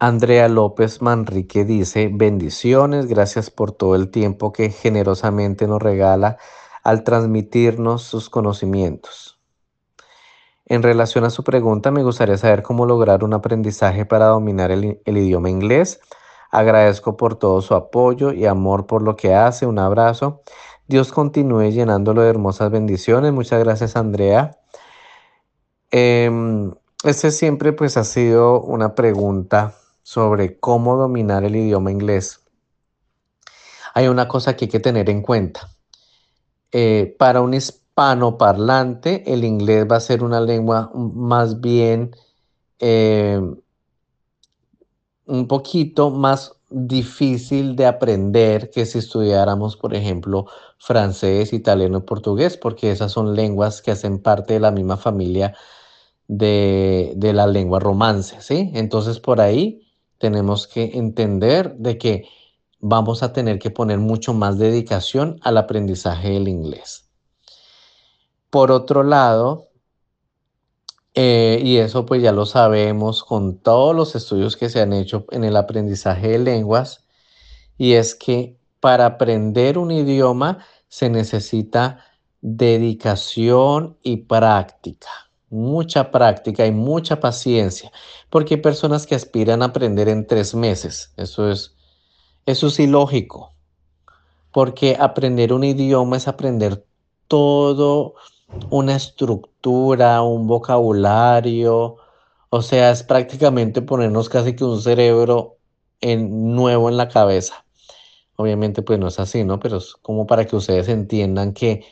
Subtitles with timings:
[0.00, 6.36] Andrea López Manrique dice, bendiciones, gracias por todo el tiempo que generosamente nos regala
[6.82, 9.38] al transmitirnos sus conocimientos.
[10.66, 14.98] En relación a su pregunta, me gustaría saber cómo lograr un aprendizaje para dominar el,
[15.04, 16.00] idioma inglés.
[16.50, 19.66] Agradezco por todo su apoyo y amor por lo que hace.
[19.66, 20.42] Un abrazo.
[20.88, 23.32] Dios continúe llenándolo de hermosas bendiciones.
[23.32, 24.58] Muchas gracias, Andrea.
[25.92, 26.30] Eh,
[27.04, 29.74] este siempre pues ha sido una pregunta
[30.04, 32.44] sobre cómo dominar el idioma inglés.
[33.94, 35.70] Hay una cosa que hay que tener en cuenta.
[36.70, 42.14] Eh, para un hispanoparlante, el inglés va a ser una lengua más bien
[42.80, 43.40] eh,
[45.26, 52.58] un poquito más difícil de aprender que si estudiáramos, por ejemplo, francés, italiano y portugués,
[52.58, 55.54] porque esas son lenguas que hacen parte de la misma familia
[56.28, 58.70] de, de la lengua romance, ¿sí?
[58.74, 59.83] Entonces por ahí
[60.18, 62.28] tenemos que entender de que
[62.80, 67.08] vamos a tener que poner mucho más dedicación al aprendizaje del inglés.
[68.50, 69.68] Por otro lado,
[71.14, 75.24] eh, y eso pues ya lo sabemos con todos los estudios que se han hecho
[75.30, 77.06] en el aprendizaje de lenguas,
[77.78, 82.04] y es que para aprender un idioma se necesita
[82.40, 85.08] dedicación y práctica,
[85.54, 87.90] mucha práctica y mucha paciencia,
[88.30, 91.74] porque hay personas que aspiran a aprender en tres meses, eso es,
[92.46, 93.54] eso es ilógico,
[94.52, 96.84] porque aprender un idioma es aprender
[97.28, 98.14] todo
[98.70, 101.96] una estructura, un vocabulario,
[102.50, 105.58] o sea, es prácticamente ponernos casi que un cerebro
[106.00, 107.64] en, nuevo en la cabeza.
[108.36, 109.60] Obviamente pues no es así, ¿no?
[109.60, 111.84] Pero es como para que ustedes entiendan que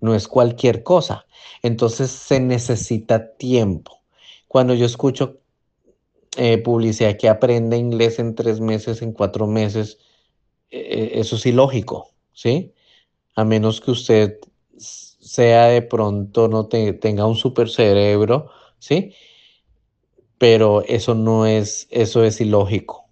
[0.00, 1.26] no es cualquier cosa.
[1.62, 4.02] Entonces se necesita tiempo.
[4.48, 5.40] Cuando yo escucho
[6.36, 9.98] eh, publicidad que aprende inglés en tres meses, en cuatro meses,
[10.70, 12.74] eh, eso es ilógico, ¿sí?
[13.34, 14.38] A menos que usted
[14.78, 19.14] sea de pronto, no te, tenga un super cerebro, ¿sí?
[20.38, 23.06] Pero eso no es, eso es ilógico.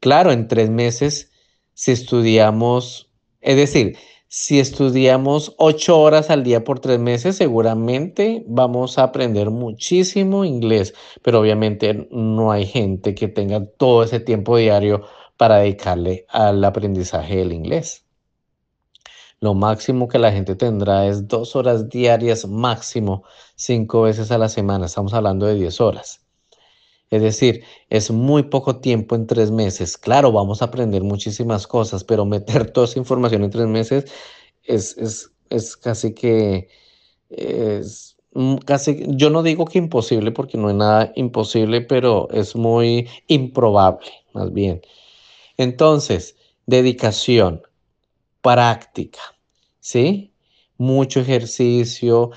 [0.00, 1.32] Claro, en tres meses,
[1.74, 3.10] si estudiamos,
[3.40, 3.96] es decir,
[4.28, 10.94] si estudiamos ocho horas al día por tres meses, seguramente vamos a aprender muchísimo inglés,
[11.22, 15.02] pero obviamente no hay gente que tenga todo ese tiempo diario
[15.38, 18.04] para dedicarle al aprendizaje del inglés.
[19.40, 23.24] Lo máximo que la gente tendrá es dos horas diarias máximo,
[23.54, 24.86] cinco veces a la semana.
[24.86, 26.27] Estamos hablando de 10 horas.
[27.10, 29.96] Es decir, es muy poco tiempo en tres meses.
[29.96, 34.04] Claro, vamos a aprender muchísimas cosas, pero meter toda esa información en tres meses
[34.64, 36.68] es, es, es casi que...
[37.30, 38.16] Es,
[38.64, 44.10] casi, yo no digo que imposible porque no es nada imposible, pero es muy improbable,
[44.32, 44.82] más bien.
[45.56, 46.36] Entonces,
[46.66, 47.62] dedicación,
[48.42, 49.20] práctica,
[49.80, 50.32] ¿sí?
[50.78, 52.30] Mucho ejercicio.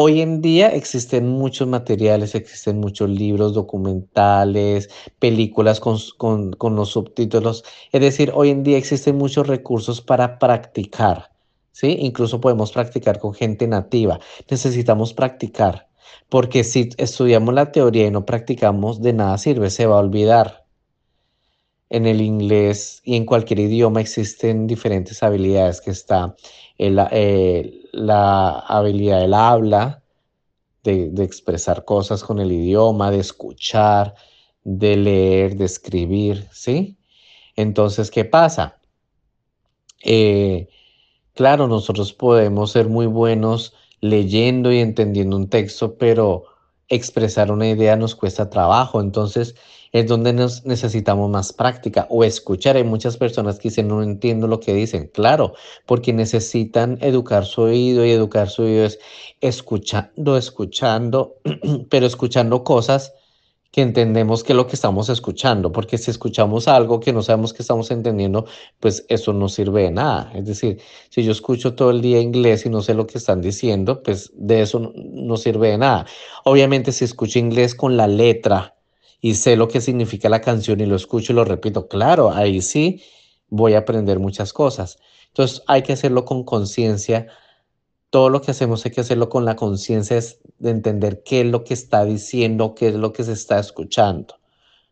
[0.00, 6.90] Hoy en día existen muchos materiales, existen muchos libros, documentales, películas con, con, con los
[6.90, 7.64] subtítulos.
[7.90, 11.32] Es decir, hoy en día existen muchos recursos para practicar,
[11.72, 11.96] ¿sí?
[11.98, 14.20] Incluso podemos practicar con gente nativa.
[14.48, 15.88] Necesitamos practicar,
[16.28, 20.67] porque si estudiamos la teoría y no practicamos, de nada sirve, se va a olvidar
[21.90, 26.36] en el inglés y en cualquier idioma existen diferentes habilidades que está
[26.78, 30.02] eh, la habilidad del habla,
[30.84, 34.14] de, de, expresar cosas con el idioma, de escuchar,
[34.64, 36.96] de leer, de escribir, ¿sí?
[37.56, 38.78] Entonces, ¿qué pasa?
[40.04, 40.68] Eh,
[41.34, 46.44] claro, nosotros podemos ser muy buenos leyendo y entendiendo un texto, pero
[46.88, 49.00] expresar una idea nos cuesta trabajo.
[49.00, 49.54] Entonces,
[49.92, 52.76] es donde nos necesitamos más práctica o escuchar.
[52.76, 55.10] Hay muchas personas que dicen, no entiendo lo que dicen.
[55.12, 55.54] Claro,
[55.86, 58.98] porque necesitan educar su oído y educar su oído es
[59.40, 61.36] escuchando, escuchando,
[61.90, 63.14] pero escuchando cosas
[63.70, 67.52] que entendemos que es lo que estamos escuchando, porque si escuchamos algo que no sabemos
[67.52, 68.46] que estamos entendiendo,
[68.80, 70.32] pues eso no sirve de nada.
[70.34, 70.80] Es decir,
[71.10, 74.32] si yo escucho todo el día inglés y no sé lo que están diciendo, pues
[74.34, 76.06] de eso no, no sirve de nada.
[76.44, 78.74] Obviamente si escucho inglés con la letra,
[79.20, 82.62] y sé lo que significa la canción y lo escucho y lo repito, claro, ahí
[82.62, 83.02] sí
[83.48, 84.98] voy a aprender muchas cosas.
[85.28, 87.26] Entonces hay que hacerlo con conciencia.
[88.10, 90.16] Todo lo que hacemos hay que hacerlo con la conciencia
[90.58, 94.34] de entender qué es lo que está diciendo, qué es lo que se está escuchando.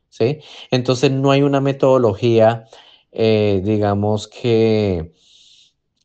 [0.09, 0.41] ¿sí?
[0.71, 2.67] Entonces no hay una metodología,
[3.13, 5.13] eh, digamos que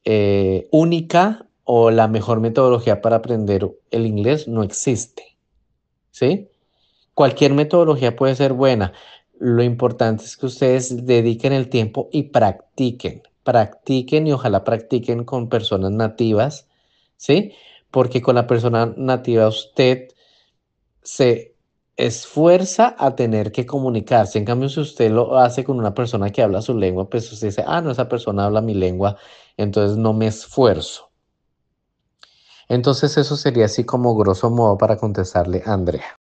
[0.03, 5.37] eh, única o la mejor metodología para aprender el inglés no existe.
[6.11, 6.49] ¿sí?
[7.13, 8.93] Cualquier metodología puede ser buena.
[9.39, 15.49] Lo importante es que ustedes dediquen el tiempo y practiquen, practiquen y ojalá practiquen con
[15.49, 16.67] personas nativas,
[17.17, 17.53] ¿sí?
[17.91, 20.07] Porque con la persona nativa usted
[21.03, 21.55] se
[21.97, 24.39] esfuerza a tener que comunicarse.
[24.39, 27.47] En cambio, si usted lo hace con una persona que habla su lengua, pues usted
[27.49, 29.17] dice, ah, no, esa persona habla mi lengua,
[29.57, 31.11] entonces no me esfuerzo.
[32.69, 36.20] Entonces eso sería así como grosso modo para contestarle a Andrea.